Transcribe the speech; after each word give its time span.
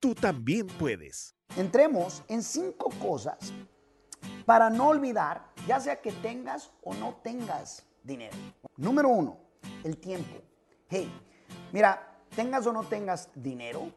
tú 0.00 0.14
también 0.14 0.66
puedes. 0.66 1.34
Entremos 1.56 2.22
en 2.28 2.42
cinco 2.42 2.90
cosas 3.00 3.52
para 4.44 4.70
no 4.70 4.88
olvidar, 4.88 5.52
ya 5.66 5.80
sea 5.80 6.00
que 6.00 6.12
tengas 6.12 6.70
o 6.82 6.94
no 6.94 7.16
tengas 7.22 7.86
dinero. 8.02 8.36
Número 8.76 9.08
uno, 9.08 9.38
el 9.84 9.98
tiempo. 9.98 10.36
Hey, 10.88 11.12
mira, 11.72 12.22
tengas 12.34 12.66
o 12.66 12.72
no 12.72 12.84
tengas 12.84 13.28
dinero, 13.34 13.92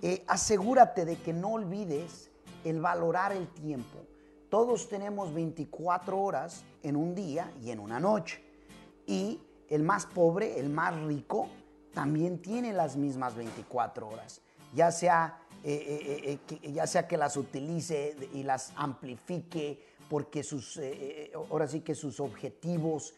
eh, 0.00 0.24
asegúrate 0.26 1.04
de 1.04 1.16
que 1.16 1.32
no 1.32 1.52
olvides 1.52 2.30
el 2.64 2.80
valorar 2.80 3.32
el 3.32 3.48
tiempo. 3.48 4.06
Todos 4.48 4.88
tenemos 4.88 5.32
24 5.32 6.20
horas 6.20 6.64
en 6.82 6.96
un 6.96 7.14
día 7.14 7.52
y 7.62 7.70
en 7.70 7.78
una 7.78 7.98
noche. 8.00 8.44
Y 9.06 9.40
el 9.68 9.82
más 9.82 10.06
pobre, 10.06 10.58
el 10.58 10.68
más 10.68 10.94
rico, 11.04 11.48
también 11.92 12.40
tiene 12.40 12.72
las 12.72 12.96
mismas 12.96 13.34
24 13.34 14.08
horas, 14.08 14.40
ya 14.74 14.90
sea, 14.90 15.41
eh, 15.64 16.18
eh, 16.24 16.32
eh, 16.32 16.58
que, 16.60 16.72
ya 16.72 16.88
sea 16.88 17.06
que 17.06 17.16
las 17.16 17.36
utilice 17.36 18.16
y 18.34 18.42
las 18.42 18.72
amplifique 18.74 19.80
porque 20.08 20.42
sus, 20.42 20.78
ahora 21.34 21.68
sí 21.68 21.80
que 21.80 21.94
sus 21.94 22.18
objetivos 22.20 23.14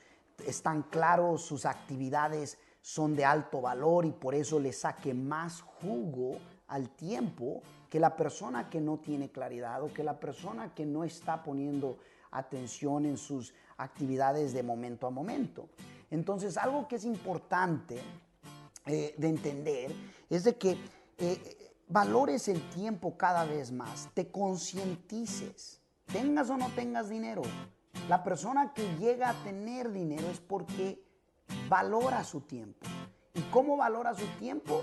están 0.47 0.83
claros, 0.83 1.43
sus 1.43 1.65
actividades 1.65 2.59
son 2.83 3.17
de 3.17 3.25
alto 3.25 3.63
valor 3.63 4.05
y 4.05 4.13
por 4.13 4.35
eso 4.35 4.61
le 4.61 4.73
saque 4.73 5.15
más 5.15 5.63
jugo 5.63 6.39
al 6.69 6.91
tiempo 6.91 7.63
que 7.89 7.99
la 7.99 8.15
persona 8.15 8.69
que 8.69 8.81
no 8.81 8.99
tiene 8.99 9.31
claridad 9.31 9.83
o 9.83 9.93
que 9.93 10.05
la 10.05 10.21
persona 10.21 10.75
que 10.75 10.85
no 10.85 11.03
está 11.03 11.43
poniendo 11.43 11.97
atención 12.31 13.07
en 13.07 13.17
sus 13.17 13.55
actividades 13.79 14.53
de 14.53 14.63
momento 14.63 15.07
a 15.07 15.11
momento. 15.11 15.69
Entonces, 16.11 16.57
algo 16.57 16.87
que 16.87 16.97
es 16.97 17.05
importante 17.05 17.99
de 18.85 19.15
entender 19.29 19.93
es 20.29 20.45
de 20.45 20.57
que 20.57 20.77
valores 21.89 22.49
el 22.49 22.61
tiempo 22.71 23.17
cada 23.17 23.45
vez 23.45 23.73
más, 23.73 24.09
te 24.15 24.31
concientices, 24.31 25.81
tengas 26.07 26.51
o 26.51 26.57
no 26.57 26.69
tengas 26.71 27.09
dinero. 27.09 27.43
La 28.09 28.23
persona 28.23 28.73
que 28.75 28.97
llega 28.97 29.31
a 29.31 29.45
tener 29.45 29.93
dinero 29.93 30.29
es 30.29 30.41
porque 30.41 31.03
valora 31.69 32.25
su 32.25 32.43
tiempo. 32.43 32.87
¿Y 33.35 33.43
cómo 33.51 33.77
valora 33.77 34.15
su 34.15 34.27
tiempo? 34.39 34.83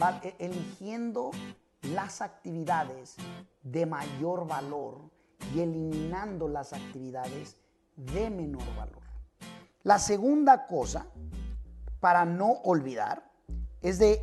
Va 0.00 0.20
e, 0.22 0.34
eligiendo 0.38 1.30
las 1.82 2.20
actividades 2.20 3.16
de 3.62 3.86
mayor 3.86 4.46
valor 4.46 5.10
y 5.54 5.60
eliminando 5.60 6.48
las 6.48 6.72
actividades 6.72 7.56
de 7.96 8.30
menor 8.30 8.64
valor. 8.76 9.02
La 9.82 9.98
segunda 9.98 10.66
cosa 10.66 11.06
para 12.00 12.24
no 12.24 12.52
olvidar 12.64 13.30
es 13.80 13.98
de 13.98 14.20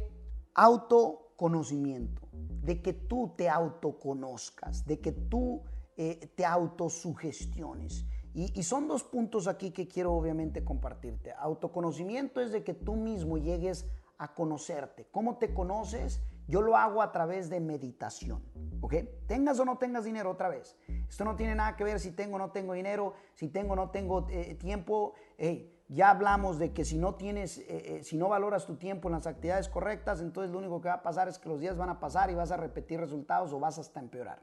autoconocimiento, 1.33 2.21
de 2.31 2.81
que 2.81 2.93
tú 2.93 3.33
te 3.35 3.49
autoconozcas, 3.49 4.85
de 4.85 4.99
que 4.99 5.11
tú 5.11 5.61
eh, 5.97 6.31
te 6.35 6.45
autosugestiones. 6.45 8.05
Y, 8.33 8.57
y 8.59 8.63
son 8.63 8.87
dos 8.87 9.03
puntos 9.03 9.47
aquí 9.47 9.71
que 9.71 9.87
quiero 9.87 10.13
obviamente 10.13 10.63
compartirte. 10.63 11.33
Autoconocimiento 11.33 12.41
es 12.41 12.51
de 12.51 12.63
que 12.63 12.73
tú 12.73 12.95
mismo 12.95 13.37
llegues 13.37 13.85
a 14.17 14.33
conocerte. 14.33 15.07
¿Cómo 15.11 15.37
te 15.37 15.53
conoces? 15.53 16.21
Yo 16.47 16.61
lo 16.61 16.75
hago 16.77 17.01
a 17.01 17.11
través 17.11 17.49
de 17.49 17.59
meditación, 17.59 18.43
¿ok? 18.81 18.95
Tengas 19.27 19.59
o 19.59 19.65
no 19.65 19.77
tengas 19.77 20.03
dinero 20.03 20.31
otra 20.31 20.49
vez. 20.49 20.77
Esto 21.07 21.23
no 21.23 21.35
tiene 21.35 21.55
nada 21.55 21.75
que 21.77 21.83
ver 21.83 21.99
si 21.99 22.11
tengo 22.11 22.35
o 22.35 22.39
no 22.39 22.51
tengo 22.51 22.73
dinero, 22.73 23.13
si 23.33 23.47
tengo 23.47 23.73
o 23.73 23.75
no 23.75 23.91
tengo 23.91 24.27
eh, 24.29 24.55
tiempo. 24.55 25.13
Hey, 25.37 25.82
ya 25.93 26.09
hablamos 26.09 26.57
de 26.57 26.73
que 26.73 26.85
si 26.85 26.97
no 26.97 27.15
tienes, 27.15 27.59
eh, 27.59 27.65
eh, 27.69 28.03
si 28.03 28.17
no 28.17 28.27
valoras 28.27 28.65
tu 28.65 28.77
tiempo 28.77 29.07
en 29.07 29.13
las 29.13 29.27
actividades 29.27 29.69
correctas, 29.69 30.21
entonces 30.21 30.51
lo 30.51 30.57
único 30.57 30.81
que 30.81 30.87
va 30.87 30.95
a 30.95 31.03
pasar 31.03 31.27
es 31.27 31.37
que 31.37 31.49
los 31.49 31.59
días 31.59 31.77
van 31.77 31.89
a 31.89 31.99
pasar 31.99 32.31
y 32.31 32.35
vas 32.35 32.51
a 32.51 32.57
repetir 32.57 32.99
resultados 32.99 33.53
o 33.53 33.59
vas 33.59 33.77
hasta 33.77 33.99
empeorar. 33.99 34.41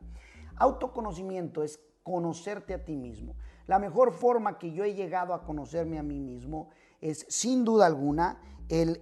Autoconocimiento 0.57 1.65
es 1.65 1.81
conocerte 2.05 2.73
a 2.75 2.85
ti 2.85 2.97
mismo. 2.97 3.35
La 3.67 3.79
mejor 3.79 4.13
forma 4.13 4.59
que 4.59 4.73
yo 4.73 4.85
he 4.85 4.95
llegado 4.95 5.35
a 5.35 5.45
conocerme 5.45 5.99
a 5.99 6.03
mí 6.03 6.21
mismo 6.21 6.71
es 7.01 7.27
sin 7.29 7.65
duda 7.65 7.87
alguna 7.87 8.41
el, 8.69 9.01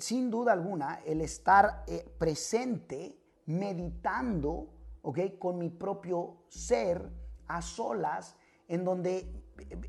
sin 0.00 0.30
duda 0.30 0.52
alguna 0.52 1.00
el 1.04 1.20
estar 1.20 1.82
eh, 1.88 2.08
presente 2.18 3.18
meditando, 3.46 4.68
¿ok? 5.02 5.38
Con 5.38 5.58
mi 5.58 5.70
propio 5.70 6.44
ser 6.48 7.10
a 7.48 7.60
solas, 7.60 8.36
en 8.68 8.84
donde 8.84 9.28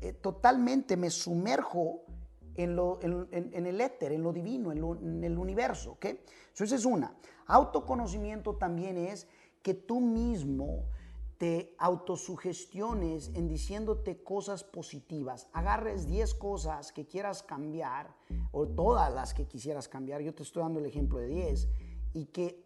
eh, 0.00 0.12
totalmente 0.14 0.96
me 0.96 1.10
sumerjo 1.10 2.04
en, 2.56 2.76
lo, 2.76 2.98
en, 3.02 3.66
el 3.66 3.80
éter, 3.80 4.12
en 4.12 4.22
lo 4.22 4.32
divino, 4.32 4.72
en, 4.72 5.24
el 5.24 5.38
universo. 5.38 5.92
¿ok? 5.92 6.06
Eso 6.54 6.64
es 6.64 6.84
una. 6.84 7.16
Autoconocimiento 7.46 8.56
también 8.56 8.96
es 8.96 9.26
que 9.62 9.74
tú 9.74 10.00
mismo 10.00 10.84
te 11.38 11.74
autosugestiones 11.78 13.32
en 13.34 13.48
diciéndote 13.48 14.22
cosas 14.22 14.62
positivas. 14.62 15.48
Agarres 15.52 16.06
10 16.06 16.34
cosas 16.34 16.92
que 16.92 17.06
quieras 17.06 17.42
cambiar 17.42 18.14
o 18.52 18.68
todas 18.68 19.12
las 19.12 19.34
que 19.34 19.46
quisieras 19.46 19.88
cambiar. 19.88 20.20
Yo 20.20 20.34
te 20.34 20.44
estoy 20.44 20.62
dando 20.62 20.78
el 20.78 20.86
ejemplo 20.86 21.18
de 21.18 21.26
10 21.26 21.68
y 22.12 22.26
que 22.26 22.64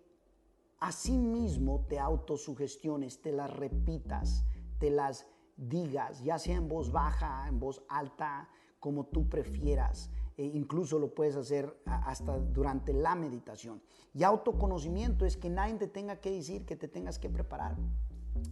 así 0.81 1.17
mismo 1.17 1.87
te 1.89 1.99
autosugestiones, 1.99 3.23
te 3.23 3.33
las 3.33 3.51
repitas, 3.51 4.45
te 4.79 4.91
las 4.91 5.27
digas, 5.59 6.23
ya 6.23 6.39
sea 6.39 6.57
en 6.57 6.69
voz 6.69 6.91
baja, 6.93 7.47
en 7.49 7.59
voz 7.59 7.83
alta, 7.89 8.49
como 8.79 9.07
tú 9.07 9.29
prefieras. 9.29 10.11
E 10.37 10.45
incluso 10.45 11.01
lo 11.01 11.13
puedes 11.13 11.35
hacer 11.35 11.77
hasta 11.85 12.39
durante 12.39 12.93
la 12.93 13.17
meditación. 13.17 13.83
Y 14.15 14.23
autoconocimiento 14.23 15.27
es 15.27 15.37
que 15.37 15.51
nadie 15.51 15.75
te 15.75 15.89
tenga 15.89 16.21
que 16.21 16.31
decir 16.31 16.65
que 16.65 16.77
te 16.77 16.87
tengas 16.87 17.19
que 17.19 17.29
preparar. 17.29 17.77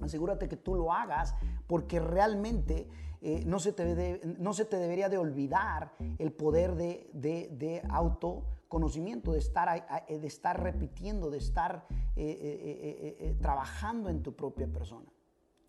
Asegúrate 0.01 0.49
que 0.49 0.57
tú 0.57 0.75
lo 0.75 0.93
hagas 0.93 1.37
porque 1.69 2.01
realmente 2.01 2.89
eh, 3.23 3.45
no, 3.47 3.61
se 3.61 3.73
te 3.73 4.21
no, 4.41 4.53
se 4.53 4.65
te 4.65 4.79
debería 4.79 5.09
de 5.09 5.17
olvidar 5.17 5.93
el 6.19 6.33
poder 6.33 6.75
de, 6.75 7.09
de, 7.13 7.83
autoconocimiento, 7.89 9.33
de 9.33 9.39
estar, 9.39 10.07
de 10.09 10.27
estar 10.27 10.61
repitiendo, 10.61 11.31
de 11.31 11.39
estar 11.39 11.87
eh, 12.17 13.17
eh, 13.21 13.37
trabajando 13.41 14.11
en 14.11 14.25
tu 14.25 14.35
propia 14.35 14.67
persona. 14.67 15.07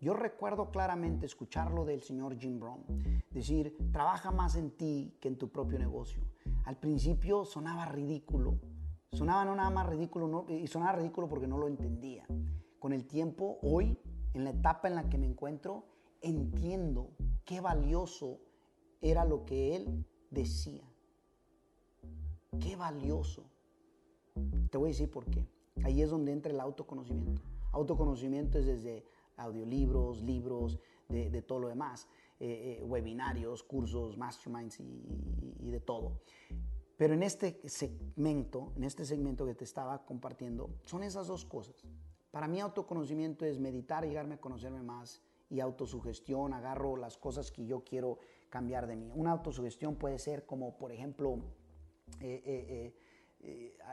Yo 0.00 0.14
recuerdo 0.14 0.70
claramente 0.70 1.26
escucharlo 1.26 1.84
del 1.84 2.02
señor 2.02 2.38
Jim 2.38 2.60
Brown, 2.60 2.84
decir, 3.30 3.76
trabaja 3.90 4.30
más 4.30 4.54
en 4.54 4.70
ti 4.70 5.16
que 5.20 5.26
en 5.26 5.36
tu 5.36 5.48
propio 5.48 5.76
negocio. 5.76 6.22
Al 6.66 6.76
principio 6.76 7.44
sonaba 7.44 7.86
ridículo, 7.86 8.60
sonaba 9.10 9.44
no 9.44 9.56
nada 9.56 9.70
más 9.70 9.88
ridículo, 9.88 10.46
y 10.48 10.68
sonaba 10.68 10.98
ridículo 10.98 11.28
porque 11.28 11.48
no 11.48 11.58
lo 11.58 11.66
entendía. 11.66 12.26
Con 12.78 12.92
el 12.92 13.06
tiempo, 13.06 13.58
hoy, 13.62 13.98
en 14.34 14.44
la 14.44 14.50
etapa 14.50 14.86
en 14.86 14.94
la 14.94 15.08
que 15.08 15.18
me 15.18 15.26
encuentro, 15.26 15.84
entiendo 16.20 17.10
qué 17.44 17.60
valioso 17.60 18.38
era 19.00 19.24
lo 19.24 19.44
que 19.44 19.74
él 19.74 20.06
decía. 20.30 20.84
Qué 22.60 22.76
valioso. 22.76 23.50
Te 24.70 24.78
voy 24.78 24.90
a 24.90 24.92
decir 24.92 25.10
por 25.10 25.24
qué. 25.26 25.44
Ahí 25.82 26.02
es 26.02 26.10
donde 26.10 26.30
entra 26.30 26.52
el 26.52 26.60
autoconocimiento. 26.60 27.42
Autoconocimiento 27.72 28.58
es 28.58 28.66
desde 28.66 29.04
audiolibros, 29.38 30.22
libros, 30.22 30.78
de, 31.08 31.42
todo 31.42 31.60
lo 31.60 31.68
demás, 31.68 32.06
eh, 32.38 32.78
eh, 32.80 32.84
webinarios, 32.84 33.62
cursos, 33.62 34.16
masterminds 34.16 34.80
y, 34.80 35.70
de 35.70 35.80
todo. 35.80 36.20
Pero 36.96 37.14
en 37.14 37.22
este 37.22 37.60
segmento, 37.68 38.72
en 38.76 38.84
este 38.84 39.04
segmento 39.04 39.46
que 39.46 39.54
te 39.54 39.64
estaba 39.64 40.04
compartiendo, 40.04 40.70
son 40.84 41.02
esas 41.02 41.28
dos 41.28 41.44
cosas. 41.44 41.76
Para 42.30 42.48
mí 42.48 42.60
autoconocimiento 42.60 43.46
es 43.46 43.58
meditar, 43.58 44.04
llegarme 44.04 44.34
a 44.34 44.40
conocerme 44.40 44.82
más 44.82 45.22
y 45.48 45.60
autosugestión, 45.60 46.52
agarro 46.52 46.96
las 46.96 47.16
cosas 47.16 47.50
que 47.50 47.64
yo 47.64 47.84
quiero 47.84 48.18
cambiar 48.50 48.86
de 48.86 48.96
mí. 48.96 49.10
Una 49.14 49.32
autosugestión 49.32 49.96
puede 49.96 50.18
ser 50.18 50.44
como, 50.44 50.76
por 50.76 50.92
ejemplo, 50.92 51.38
eh, 52.20 52.94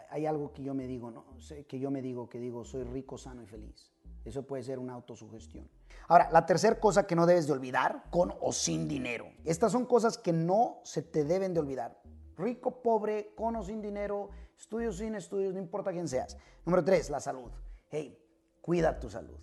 hay 0.10 0.26
algo 0.26 0.52
que 0.52 0.64
yo 0.64 0.74
me 0.74 0.88
digo, 0.88 1.12
¿no? 1.12 1.26
que 1.68 1.80
yo 1.80 1.92
me 1.92 2.02
digo, 2.02 2.28
que 2.28 2.40
digo, 2.40 2.66
soy 2.66 2.84
rico, 2.84 3.18
sano 3.18 3.44
y 3.44 3.46
feliz. 3.46 3.95
Eso 4.26 4.44
puede 4.44 4.64
ser 4.64 4.80
una 4.80 4.94
autosugestión. 4.94 5.70
Ahora, 6.08 6.30
la 6.32 6.46
tercera 6.46 6.80
cosa 6.80 7.06
que 7.06 7.16
no 7.16 7.26
debes 7.26 7.48
de 7.48 7.54
olvidar, 7.54 8.06
con 8.10 8.34
o 8.42 8.52
sin 8.52 8.88
dinero. 8.88 9.28
Estas 9.46 9.72
son 9.72 9.86
cosas 9.86 10.18
que 10.18 10.34
no 10.34 10.82
se 10.84 11.04
te 11.04 11.24
deben 11.24 11.54
de 11.54 11.60
olvidar. 11.60 12.02
Rico, 12.36 12.82
pobre, 12.82 13.34
con 13.36 13.56
o 13.56 13.64
sin 13.64 13.82
dinero, 13.82 14.30
estudios, 14.58 14.98
sin 14.98 15.16
estudios, 15.16 15.54
no 15.54 15.60
importa 15.60 15.92
quién 15.92 16.08
seas. 16.08 16.38
Número 16.66 16.84
tres, 16.84 17.10
la 17.10 17.20
salud. 17.20 17.52
Hey, 17.90 18.20
cuida 18.62 19.00
tu 19.00 19.10
salud. 19.10 19.40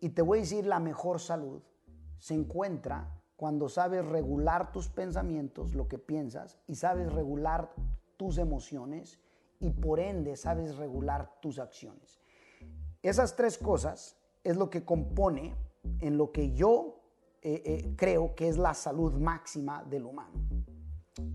Y 0.00 0.10
te 0.10 0.20
voy 0.20 0.38
a 0.38 0.42
decir, 0.42 0.66
la 0.66 0.80
mejor 0.80 1.20
salud 1.20 1.62
se 2.18 2.34
encuentra 2.34 3.08
cuando 3.36 3.68
sabes 3.68 4.04
regular 4.04 4.72
tus 4.72 4.88
pensamientos, 4.88 5.74
lo 5.74 5.88
que 5.88 5.98
piensas, 5.98 6.58
y 6.66 6.74
sabes 6.74 7.12
regular 7.12 7.72
tus 8.16 8.38
emociones 8.38 9.20
y 9.60 9.70
por 9.70 10.00
ende 10.00 10.36
sabes 10.36 10.76
regular 10.76 11.40
tus 11.40 11.58
acciones. 11.58 12.20
Esas 13.02 13.36
tres 13.36 13.58
cosas 13.58 14.16
es 14.44 14.56
lo 14.56 14.70
que 14.70 14.84
compone 14.84 15.56
en 16.00 16.16
lo 16.16 16.30
que 16.30 16.52
yo 16.52 17.00
eh, 17.42 17.62
eh, 17.64 17.94
creo 17.96 18.34
que 18.34 18.48
es 18.48 18.56
la 18.56 18.74
salud 18.74 19.14
máxima 19.14 19.82
del 19.84 20.04
humano. 20.04 20.32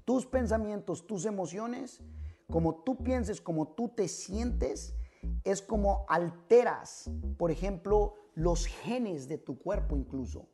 Tus 0.05 0.25
pensamientos, 0.25 1.05
tus 1.05 1.25
emociones, 1.25 2.01
como 2.49 2.83
tú 2.83 2.97
pienses, 3.03 3.41
como 3.41 3.69
tú 3.69 3.89
te 3.89 4.07
sientes, 4.07 4.95
es 5.43 5.61
como 5.61 6.05
alteras, 6.07 7.11
por 7.37 7.51
ejemplo, 7.51 8.15
los 8.33 8.65
genes 8.65 9.27
de 9.27 9.37
tu 9.37 9.59
cuerpo 9.59 9.95
incluso. 9.95 10.47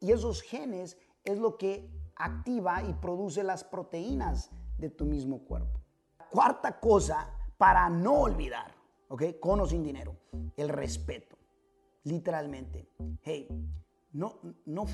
Y 0.00 0.12
esos 0.12 0.42
genes 0.42 0.96
es 1.24 1.38
lo 1.38 1.56
que 1.58 1.90
activa 2.16 2.82
y 2.82 2.92
produce 2.94 3.42
las 3.42 3.64
proteínas 3.64 4.50
de 4.78 4.90
tu 4.90 5.04
mismo 5.04 5.44
cuerpo. 5.44 5.80
Cuarta 6.30 6.80
cosa 6.80 7.28
para 7.58 7.88
no 7.88 8.20
olvidar, 8.20 8.74
¿ok? 9.08 9.24
Con 9.40 9.60
o 9.60 9.66
sin 9.66 9.82
dinero, 9.82 10.16
el 10.56 10.68
respeto. 10.68 11.36
Literalmente. 12.04 12.88
Hey, 13.22 13.48
no, 14.12 14.38
no, 14.66 14.86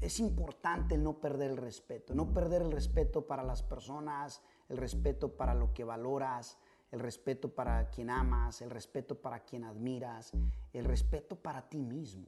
es 0.00 0.20
importante 0.20 0.98
no 0.98 1.20
perder 1.20 1.52
el 1.52 1.56
respeto, 1.56 2.14
no 2.14 2.32
perder 2.32 2.62
el 2.62 2.72
respeto 2.72 3.26
para 3.26 3.42
las 3.42 3.62
personas, 3.62 4.42
el 4.68 4.76
respeto 4.76 5.36
para 5.36 5.54
lo 5.54 5.72
que 5.72 5.84
valoras, 5.84 6.58
el 6.90 7.00
respeto 7.00 7.54
para 7.54 7.88
quien 7.90 8.10
amas, 8.10 8.62
el 8.62 8.70
respeto 8.70 9.20
para 9.20 9.40
quien 9.40 9.64
admiras, 9.64 10.32
el 10.72 10.84
respeto 10.84 11.36
para 11.36 11.68
ti 11.68 11.82
mismo. 11.82 12.26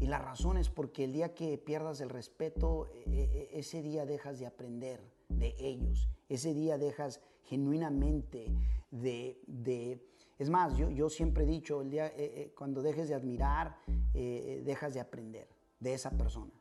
Y 0.00 0.06
la 0.06 0.18
razón 0.18 0.58
es 0.58 0.68
porque 0.68 1.04
el 1.04 1.12
día 1.12 1.34
que 1.34 1.56
pierdas 1.58 2.00
el 2.00 2.10
respeto, 2.10 2.88
e, 2.92 3.04
e, 3.06 3.22
e, 3.22 3.58
ese 3.58 3.82
día 3.82 4.04
dejas 4.04 4.38
de 4.38 4.46
aprender 4.46 5.00
de 5.28 5.54
ellos, 5.58 6.08
ese 6.28 6.54
día 6.54 6.78
dejas 6.78 7.20
genuinamente 7.44 8.52
de... 8.90 9.40
es 10.38 10.50
más, 10.50 10.76
yo, 10.76 10.90
yo, 10.90 11.08
siempre 11.08 11.44
he 11.44 11.46
dicho, 11.46 11.82
el 11.82 11.90
día, 11.90 12.12
cuando 12.56 12.80
dejes 12.82 13.08
de 13.08 13.14
admirar, 13.14 13.76
dejas 14.12 14.94
de 14.94 15.00
aprender 15.00 15.48
de 15.80 15.94
esa 15.94 16.10
persona. 16.10 16.52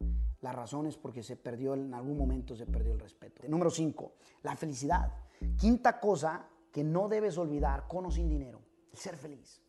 La 0.41 0.51
razón 0.51 0.85
es 0.85 0.97
porque 0.97 1.23
se 1.23 1.35
perdió, 1.35 1.73
en 1.73 1.93
algún 1.93 2.17
momento 2.17 2.55
se 2.55 2.65
perdió 2.65 2.93
el 2.93 2.99
respeto. 2.99 3.41
Número 3.47 3.69
5, 3.69 4.13
la 4.43 4.55
felicidad. 4.55 5.11
Quinta 5.57 5.99
cosa 5.99 6.47
que 6.71 6.83
no 6.83 7.07
debes 7.07 7.37
olvidar 7.37 7.87
con 7.87 8.05
o 8.05 8.11
sin 8.11 8.29
dinero, 8.29 8.61
el 8.91 8.97
ser 8.97 9.17
feliz. 9.17 9.61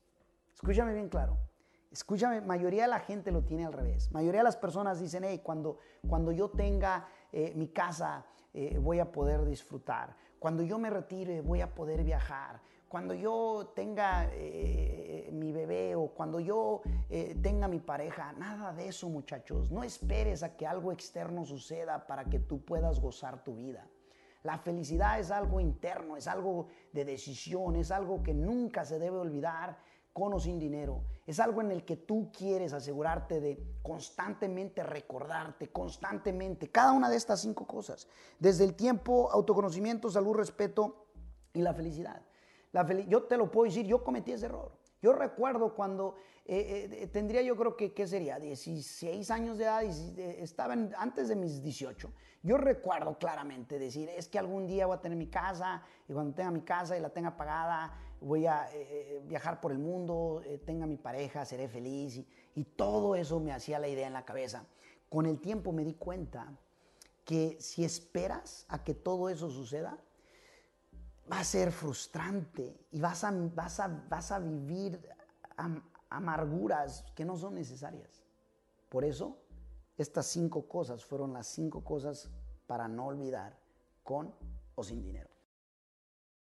Escúchame 0.55 0.93
bien 0.93 1.09
claro. 1.09 1.39
Escúchame, 1.91 2.43
mayoría 2.43 2.83
de 2.83 2.89
la 2.89 3.01
gente 3.01 3.33
lo 3.33 3.45
tiene 3.45 3.65
al 3.65 3.73
revés. 3.73 4.13
Mayoría 4.13 4.41
de 4.41 4.45
las 4.45 4.57
personas 4.57 5.01
dicen, 5.01 5.25
hey, 5.25 5.41
cuando, 5.43 5.79
cuando 6.07 6.33
yo 6.33 6.51
tenga 6.51 7.09
eh, 7.33 7.55
mi 7.57 7.69
casa 7.69 8.27
eh, 8.53 8.79
voy 8.79 8.99
a 8.99 9.11
poder 9.11 9.47
disfrutar. 9.47 10.15
Cuando 10.39 10.63
yo 10.63 10.79
me 10.79 10.91
retire 10.91 11.41
voy 11.41 11.63
a 11.63 11.75
poder 11.75 12.05
viajar. 12.05 12.61
Cuando 12.89 13.15
yo 13.15 13.73
tenga 13.75 14.29
eh, 14.33 15.29
mi 15.33 15.53
bebé 15.53 15.95
o 15.95 16.09
cuando 16.09 16.41
yo 16.41 16.81
tenga 17.43 17.69
mi 17.69 17.81
pareja, 17.81 18.33
nada 18.33 18.73
de 18.73 18.89
eso 18.89 19.09
muchachos. 19.09 19.71
No 19.71 19.85
esperes 19.85 20.43
a 20.43 20.57
que 20.57 20.67
algo 20.67 20.91
externo 20.93 21.45
suceda 21.45 22.07
para 22.07 22.25
que 22.25 22.39
tú 22.39 22.65
puedas 22.65 23.01
gozar 23.01 23.45
tu 23.45 23.57
vida. 23.57 23.87
La 24.43 24.59
felicidad 24.59 25.19
es 25.19 25.31
algo 25.31 25.61
interno, 25.61 26.17
es 26.17 26.27
algo 26.29 26.69
de 26.93 27.05
decisión, 27.05 27.77
es 27.77 27.91
algo 27.91 28.23
que 28.23 28.33
nunca 28.33 28.85
se 28.85 28.99
debe 28.99 29.19
olvidar 29.19 29.79
con 30.13 30.33
o 30.33 30.41
sin 30.41 30.59
dinero. 30.59 31.03
Es 31.27 31.41
algo 31.41 31.61
en 31.61 31.71
el 31.71 31.85
que 31.85 31.97
tú 31.97 32.31
quieres 32.33 32.73
asegurarte 32.73 33.41
de 33.41 33.79
constantemente 33.83 34.83
recordarte, 34.83 35.71
constantemente, 35.71 36.71
cada 36.71 36.93
una 36.93 37.09
de 37.09 37.17
estas 37.17 37.41
cinco 37.41 37.67
cosas. 37.67 38.09
Desde 38.39 38.65
el 38.65 38.75
tiempo, 38.75 39.31
autoconocimiento, 39.31 40.11
salud, 40.11 40.35
respeto 40.35 41.07
y 41.53 41.63
la 41.63 41.75
felicidad. 41.75 42.23
La 42.73 42.87
yo 43.05 43.23
te 43.25 43.37
lo 43.37 43.51
puedo 43.51 43.67
decir, 43.67 43.87
yo 43.87 44.03
cometí 44.03 44.33
ese 44.33 44.47
error. 44.47 44.73
Yo 45.01 45.13
recuerdo 45.13 45.75
cuando 45.75 46.17
eh, 46.45 46.89
eh, 46.91 47.07
tendría 47.07 47.43
yo 47.43 47.57
creo 47.57 47.77
que, 47.77 47.93
¿qué 47.93 48.07
sería? 48.07 48.39
16 48.39 49.31
años 49.31 49.59
de 49.59 49.65
edad, 49.65 49.83
estaba 49.83 50.75
antes 50.75 51.29
de 51.29 51.37
mis 51.37 51.63
18. 51.63 52.13
Yo 52.43 52.57
recuerdo 52.57 53.19
claramente 53.19 53.79
decir, 53.79 54.09
es 54.09 54.29
que 54.29 54.39
algún 54.39 54.67
día 54.67 54.87
voy 54.87 54.97
a 54.97 55.01
tener 55.01 55.17
mi 55.17 55.29
casa 55.29 55.83
y 56.09 56.13
cuando 56.13 56.35
tenga 56.35 56.51
mi 56.51 56.63
casa 56.63 56.97
y 56.97 57.01
la 57.01 57.11
tenga 57.11 57.37
pagada, 57.37 57.97
voy 58.21 58.47
a 58.47 58.69
eh, 58.73 59.21
viajar 59.25 59.61
por 59.61 59.73
el 59.73 59.79
mundo, 59.79 60.43
tenga 60.65 60.87
mi 60.87 60.97
pareja, 60.97 61.45
seré 61.45 61.69
feliz 61.69 62.25
y 62.55 62.65
todo 62.65 63.15
eso 63.15 63.39
me 63.39 63.53
hacía 63.53 63.79
la 63.79 63.89
idea 63.89 64.07
en 64.07 64.13
la 64.13 64.25
cabeza. 64.25 64.65
Con 65.09 65.27
el 65.27 65.41
tiempo 65.41 65.73
me 65.73 65.85
di 65.85 65.95
cuenta 65.95 66.53
que 67.25 67.57
si 67.61 67.85
esperas 67.85 68.67
a 68.69 68.83
que 68.83 68.95
todo 68.95 69.29
eso 69.29 69.51
suceda, 69.51 69.99
va 71.31 71.41
a 71.41 71.45
ser 71.45 71.73
frustrante 71.73 72.87
y 72.91 73.01
vas 73.01 73.25
a, 73.25 73.31
vas 73.31 73.81
a, 73.81 73.89
vas 74.09 74.33
a 74.33 74.39
vivir 74.39 75.01
amarguras 76.11 77.05
que 77.15 77.25
no 77.25 77.37
son 77.37 77.55
necesarias. 77.55 78.23
Por 78.89 79.05
eso, 79.05 79.39
estas 79.97 80.27
cinco 80.27 80.69
cosas 80.69 81.05
fueron 81.05 81.33
las 81.33 81.47
cinco 81.47 81.85
cosas 81.85 82.31
para 82.67 82.89
no 82.89 83.07
olvidar 83.07 83.59
con 84.03 84.35
o 84.75 84.83
sin 84.83 85.03
dinero. 85.03 85.29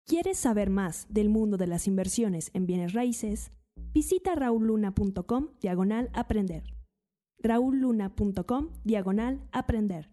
¿Quieres 0.06 0.38
saber 0.38 0.70
más 0.70 1.08
del 1.10 1.30
mundo 1.30 1.58
de 1.58 1.68
las 1.68 1.88
inversiones 1.88 2.52
en 2.54 2.66
bienes 2.66 2.94
raíces? 2.94 3.52
Visita 3.94 4.36
rauluna.com 4.36 5.50
diagonal 5.62 6.10
aprender. 6.14 6.64
rauluna.com 7.40 8.70
diagonal 8.84 9.48
aprender. 9.52 10.13